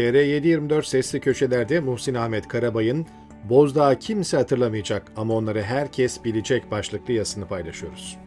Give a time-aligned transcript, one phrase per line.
[0.00, 3.06] TR724 sesli köşelerde Muhsin Ahmet Karabay'ın
[3.44, 8.18] Bozdağ kimse hatırlamayacak ama onları herkes bilecek başlıklı yazısını paylaşıyoruz.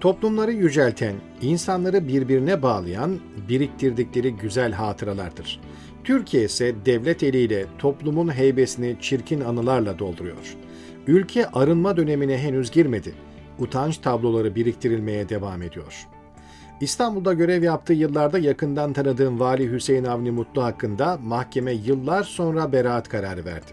[0.00, 5.60] Toplumları yücelten, insanları birbirine bağlayan, biriktirdikleri güzel hatıralardır.
[6.04, 10.56] Türkiye ise devlet eliyle toplumun heybesini çirkin anılarla dolduruyor.
[11.06, 13.14] Ülke arınma dönemine henüz girmedi.
[13.58, 16.06] Utanç tabloları biriktirilmeye devam ediyor.
[16.80, 23.08] İstanbul'da görev yaptığı yıllarda yakından tanıdığım Vali Hüseyin Avni Mutlu hakkında mahkeme yıllar sonra beraat
[23.08, 23.72] kararı verdi.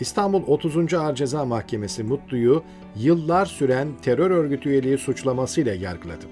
[0.00, 0.94] İstanbul 30.
[0.94, 2.62] Ağır Ceza Mahkemesi Mutlu'yu
[2.96, 6.26] yıllar süren terör örgütü üyeliği suçlamasıyla yargıladı.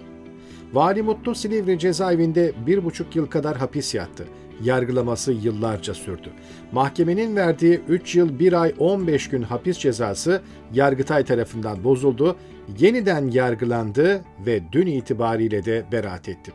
[0.73, 4.25] Vali Mutlu Silivri cezaevinde bir buçuk yıl kadar hapis yattı.
[4.65, 6.29] Yargılaması yıllarca sürdü.
[6.73, 10.43] Mahkemenin verdiği 3 yıl 1 ay 15 gün hapis cezası
[10.73, 12.37] Yargıtay tarafından bozuldu,
[12.79, 16.53] yeniden yargılandı ve dün itibariyle de beraat etti.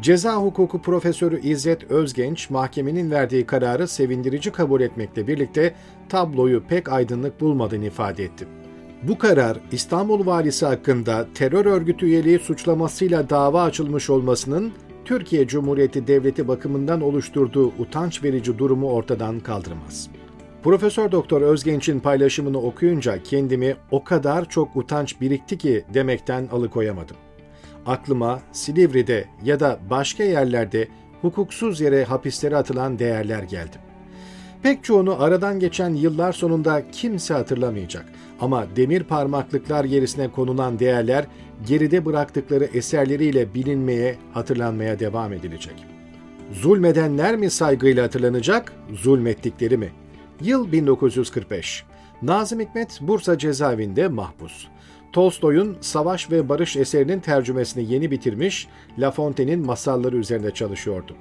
[0.00, 5.74] Ceza hukuku profesörü İzzet Özgenç mahkemenin verdiği kararı sevindirici kabul etmekle birlikte
[6.08, 8.46] tabloyu pek aydınlık bulmadığını ifade etti.
[9.02, 14.72] Bu karar İstanbul valisi hakkında terör örgütü üyeliği suçlamasıyla dava açılmış olmasının
[15.04, 20.08] Türkiye Cumhuriyeti Devleti bakımından oluşturduğu utanç verici durumu ortadan kaldırmaz.
[20.62, 27.16] Profesör Doktor Özgenç'in paylaşımını okuyunca kendimi o kadar çok utanç birikti ki demekten alıkoyamadım.
[27.86, 30.88] Aklıma Silivri'de ya da başka yerlerde
[31.22, 33.76] hukuksuz yere hapislere atılan değerler geldi.
[34.62, 38.04] Pek çoğunu aradan geçen yıllar sonunda kimse hatırlamayacak
[38.40, 41.26] ama demir parmaklıklar gerisine konulan değerler
[41.66, 45.86] geride bıraktıkları eserleriyle bilinmeye, hatırlanmaya devam edilecek.
[46.52, 49.92] Zulmedenler mi saygıyla hatırlanacak, zulmettikleri mi?
[50.40, 51.84] Yıl 1945.
[52.22, 54.66] Nazım Hikmet Bursa cezaevinde mahpus.
[55.14, 61.16] Tolstoy'un Savaş ve Barış eserinin tercümesini yeni bitirmiş, La Fontaine'in masalları üzerinde çalışıyordu.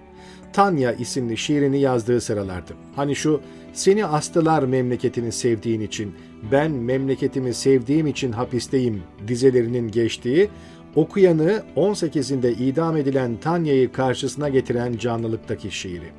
[0.54, 2.74] Tanya isimli şiirini yazdığı sıralardı.
[2.96, 3.42] Hani şu
[3.74, 6.16] seni astılar memleketini sevdiğin için,
[6.52, 10.50] ben memleketimi sevdiğim için hapisteyim dizelerinin geçtiği,
[10.96, 16.10] okuyanı 18'inde idam edilen Tanya'yı karşısına getiren canlılıktaki şiiri.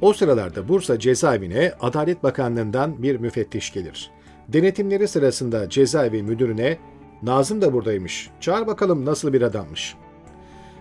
[0.00, 4.10] O sıralarda Bursa cezaevine Adalet Bakanlığı'ndan bir müfettiş gelir.
[4.48, 6.78] Denetimleri sırasında cezaevi müdürüne
[7.22, 8.30] Nazım da buradaymış.
[8.40, 9.94] Çağır bakalım nasıl bir adammış.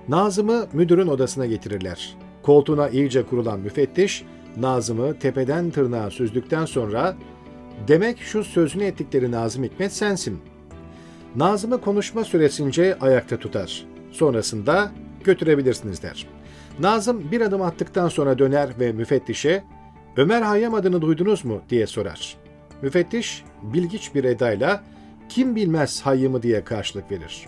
[0.09, 2.17] Nazım'ı müdürün odasına getirirler.
[2.43, 4.25] Koltuğuna iyice kurulan müfettiş,
[4.57, 7.15] Nazım'ı tepeden tırnağa süzdükten sonra
[7.87, 10.41] ''Demek şu sözünü ettikleri Nazım Hikmet sensin.''
[11.35, 13.85] Nazım'ı konuşma süresince ayakta tutar.
[14.11, 14.91] Sonrasında
[15.23, 16.27] götürebilirsiniz der.
[16.79, 19.63] Nazım bir adım attıktan sonra döner ve müfettişe
[20.17, 22.37] ''Ömer Hayyam adını duydunuz mu?'' diye sorar.
[22.81, 24.83] Müfettiş bilgiç bir edayla
[25.31, 27.45] kim bilmez Hayyam'ı diye karşılık verir.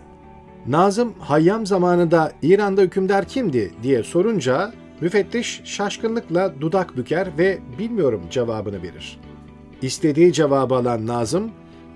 [0.67, 8.83] Nazım Hayyam zamanında İran'da hükümdar kimdi diye sorunca müfettiş şaşkınlıkla dudak büker ve bilmiyorum cevabını
[8.83, 9.19] verir.
[9.81, 11.51] İstediği cevabı alan Nazım,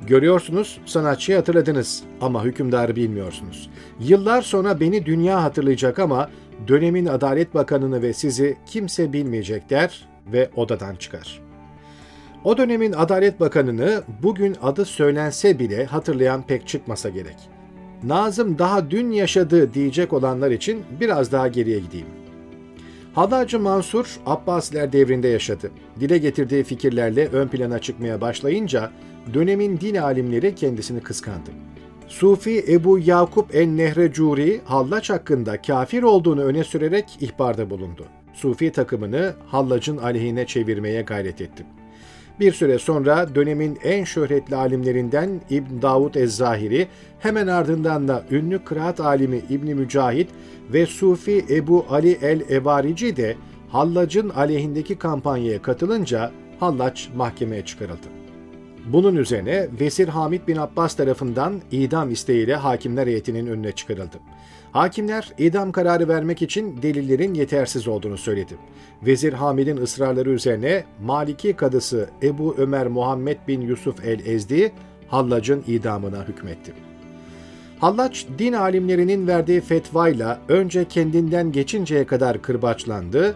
[0.08, 3.70] görüyorsunuz sanatçıyı hatırladınız ama hükümdarı bilmiyorsunuz.
[4.00, 6.30] Yıllar sonra beni dünya hatırlayacak ama
[6.68, 11.47] dönemin Adalet Bakanını ve sizi kimse bilmeyecek der ve odadan çıkar.''
[12.44, 17.36] O dönemin Adalet Bakanı'nı bugün adı söylense bile hatırlayan pek çıkmasa gerek.
[18.04, 22.08] Nazım daha dün yaşadı diyecek olanlar için biraz daha geriye gideyim.
[23.14, 25.72] Hallacı Mansur Abbasiler devrinde yaşadı.
[26.00, 28.92] Dile getirdiği fikirlerle ön plana çıkmaya başlayınca
[29.34, 31.50] dönemin din alimleri kendisini kıskandı.
[32.08, 38.06] Sufi Ebu Yakup en-Nehrecuri Hallaç hakkında kafir olduğunu öne sürerek ihbarda bulundu.
[38.34, 41.66] Sufi takımını Hallac'ın aleyhine çevirmeye gayret etti.
[42.40, 46.88] Bir süre sonra dönemin en şöhretli alimlerinden İbn Davud Ez-Zahiri,
[47.20, 50.30] hemen ardından da ünlü kıraat alimi İbn Mücahit
[50.74, 53.36] ve Sufi Ebu Ali el-Evarici de
[53.70, 58.17] Hallac'ın aleyhindeki kampanyaya katılınca Hallaç mahkemeye çıkarıldı.
[58.88, 64.18] Bunun üzerine Vezir Hamid bin Abbas tarafından idam isteğiyle hakimler heyetinin önüne çıkarıldı.
[64.72, 68.54] Hakimler idam kararı vermek için delillerin yetersiz olduğunu söyledi.
[69.06, 74.72] Vezir Hamid'in ısrarları üzerine Maliki kadısı Ebu Ömer Muhammed bin Yusuf el-Ezdi,
[75.08, 76.74] Hallac'ın idamına hükmetti.
[77.80, 83.36] Hallaç, din alimlerinin verdiği fetvayla önce kendinden geçinceye kadar kırbaçlandı,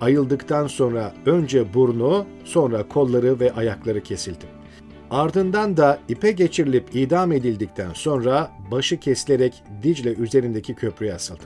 [0.00, 4.59] ayıldıktan sonra önce burnu, sonra kolları ve ayakları kesildi.
[5.10, 11.44] Ardından da ipe geçirilip idam edildikten sonra başı kesilerek Dicle üzerindeki köprüye asıldı.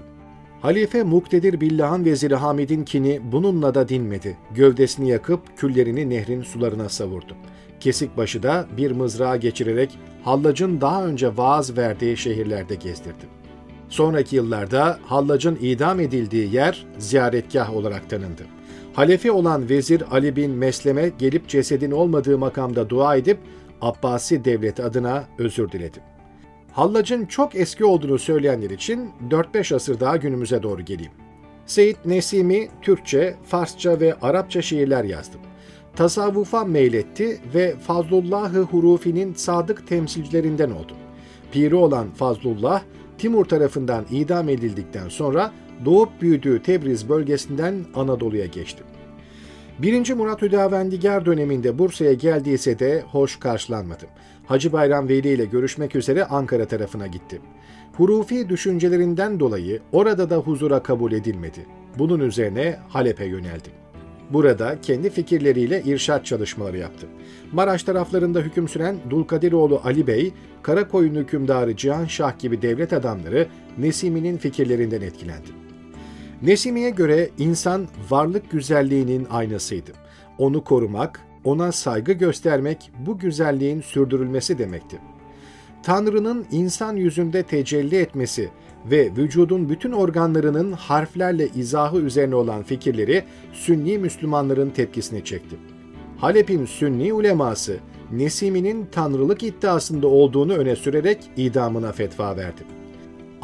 [0.61, 4.37] Halife Muktedir Billahan Veziri Hamid'in kini bununla da dinmedi.
[4.55, 7.37] Gövdesini yakıp küllerini nehrin sularına savurdu.
[7.81, 13.25] Kesik başı da bir mızrağa geçirerek Hallac'ın daha önce vaaz verdiği şehirlerde gezdirdi.
[13.89, 18.43] Sonraki yıllarda Hallac'ın idam edildiği yer ziyaretgah olarak tanındı.
[18.95, 23.39] Halefi olan Vezir Ali bin Mesleme gelip cesedin olmadığı makamda dua edip
[23.81, 25.99] Abbasi devleti adına özür diledi.
[26.73, 31.13] Hallac'ın çok eski olduğunu söyleyenler için 4-5 asır daha günümüze doğru geleyim.
[31.67, 35.37] Seyyid Nesimi Türkçe, Farsça ve Arapça şiirler yazdı.
[35.97, 40.93] Tasavvufa meyletti ve Fazlullah-ı Hurufi'nin sadık temsilcilerinden oldu.
[41.53, 42.83] Piri olan Fazlullah,
[43.19, 45.53] Timur tarafından idam edildikten sonra
[45.85, 48.83] doğup büyüdüğü Tebriz bölgesinden Anadolu'ya geçti.
[49.79, 50.15] 1.
[50.15, 54.07] Murat Hüdavendigar döneminde Bursa'ya geldiyse de hoş karşılanmadı.
[54.47, 57.41] Hacı Bayram Veli ile görüşmek üzere Ankara tarafına gitti.
[57.93, 61.67] Hurufi düşüncelerinden dolayı orada da huzura kabul edilmedi.
[61.99, 63.69] Bunun üzerine Halep'e yöneldi.
[64.31, 67.07] Burada kendi fikirleriyle irşat çalışmaları yaptı.
[67.53, 70.33] Maraş taraflarında hüküm süren Dulkadiroğlu Ali Bey,
[70.63, 73.47] Karakoyun hükümdarı Cihan Şah gibi devlet adamları
[73.79, 75.64] Nesimi'nin fikirlerinden etkilendi.
[76.43, 79.91] Nesimi'ye göre insan varlık güzelliğinin aynasıydı.
[80.39, 84.99] Onu korumak, ona saygı göstermek bu güzelliğin sürdürülmesi demekti.
[85.83, 88.51] Tanrı'nın insan yüzünde tecelli etmesi
[88.91, 95.57] ve vücudun bütün organlarının harflerle izahı üzerine olan fikirleri Sünni Müslümanların tepkisini çekti.
[96.17, 97.77] Halep'in Sünni uleması
[98.13, 102.63] Nesimi'nin tanrılık iddiasında olduğunu öne sürerek idamına fetva verdi.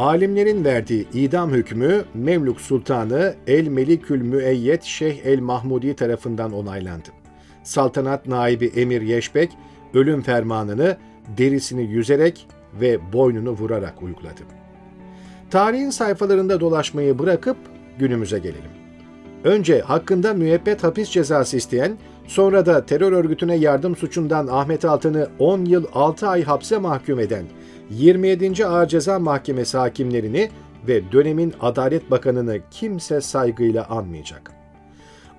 [0.01, 7.09] Alimlerin verdiği idam hükmü Memluk Sultanı El Melikül Müeyyet Şeyh El Mahmudi tarafından onaylandı.
[7.63, 9.51] Saltanat naibi Emir Yeşbek
[9.95, 10.97] ölüm fermanını
[11.39, 12.47] derisini yüzerek
[12.81, 14.41] ve boynunu vurarak uyguladı.
[15.51, 17.57] Tarihin sayfalarında dolaşmayı bırakıp
[17.99, 18.71] günümüze gelelim.
[19.45, 21.99] Önce hakkında müebbet hapis cezası isteyen,
[22.31, 27.45] sonra da terör örgütüne yardım suçundan Ahmet Altan'ı 10 yıl 6 ay hapse mahkum eden
[27.91, 28.67] 27.
[28.67, 30.51] Ağır Ceza Mahkemesi hakimlerini
[30.89, 34.53] ve dönemin Adalet Bakanı'nı kimse saygıyla anmayacak.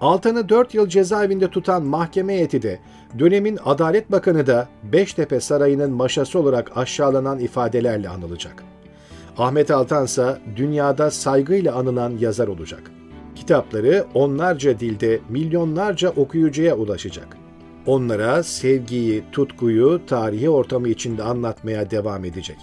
[0.01, 2.79] Altan'ı 4 yıl cezaevinde tutan mahkeme heyeti de
[3.19, 8.63] dönemin Adalet Bakanı da Beştepe Sarayı'nın maşası olarak aşağılanan ifadelerle anılacak.
[9.37, 12.91] Ahmet Altan ise dünyada saygıyla anılan yazar olacak.
[13.41, 17.37] Kitapları onlarca dilde milyonlarca okuyucuya ulaşacak.
[17.85, 22.57] Onlara sevgiyi, tutkuyu, tarihi ortamı içinde anlatmaya devam edecek.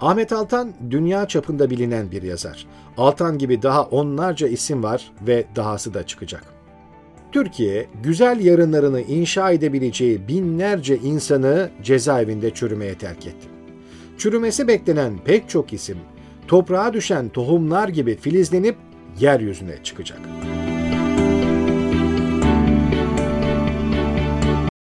[0.00, 2.66] Ahmet Altan dünya çapında bilinen bir yazar.
[2.96, 6.44] Altan gibi daha onlarca isim var ve dahası da çıkacak.
[7.32, 13.48] Türkiye, güzel yarınlarını inşa edebileceği binlerce insanı cezaevinde çürümeye terk etti.
[14.18, 15.98] Çürümesi beklenen pek çok isim,
[16.48, 18.76] toprağa düşen tohumlar gibi filizlenip
[19.20, 20.65] yeryüzüne çıkacak.''